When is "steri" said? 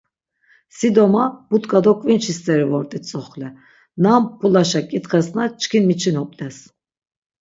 2.39-2.65